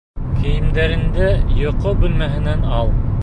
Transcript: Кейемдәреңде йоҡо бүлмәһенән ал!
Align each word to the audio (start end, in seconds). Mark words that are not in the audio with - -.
Кейемдәреңде 0.37 1.27
йоҡо 1.59 1.93
бүлмәһенән 2.01 2.67
ал! 2.81 2.91